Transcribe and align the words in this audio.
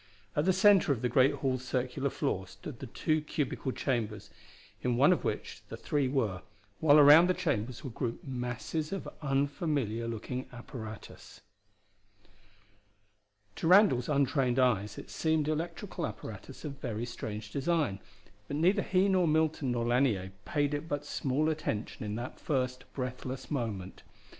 At 0.35 0.45
the 0.45 0.51
center 0.51 0.91
of 0.91 1.03
the 1.03 1.09
great 1.09 1.31
hall's 1.35 1.63
circular 1.63 2.09
floor 2.09 2.47
stood 2.47 2.79
the 2.79 2.87
two 2.87 3.21
cubical 3.21 3.71
chambers 3.71 4.31
in 4.81 4.97
one 4.97 5.13
of 5.13 5.23
which 5.23 5.61
the 5.69 5.77
three 5.77 6.07
were, 6.07 6.41
while 6.79 6.97
around 6.97 7.29
the 7.29 7.35
chambers 7.35 7.83
were 7.83 7.91
grouped 7.91 8.25
masses 8.27 8.91
of 8.91 9.07
unfamiliar 9.21 10.07
looking 10.07 10.47
apparatus. 10.51 11.41
To 13.57 13.67
Randall's 13.67 14.09
untrained 14.09 14.57
eyes 14.57 14.97
it 14.97 15.11
seemed 15.11 15.47
electrical 15.47 16.07
apparatus 16.07 16.65
of 16.65 16.79
very 16.81 17.05
strange 17.05 17.51
design, 17.51 17.99
but 18.47 18.57
neither 18.57 18.81
he 18.81 19.07
nor 19.07 19.27
Milton 19.27 19.71
nor 19.73 19.85
Lanier 19.85 20.31
paid 20.45 20.73
it 20.73 20.87
but 20.89 21.05
small 21.05 21.47
attention 21.47 22.03
in 22.03 22.15
that 22.15 22.39
first 22.39 22.91
breathless 22.95 23.51
moment. 23.51 24.01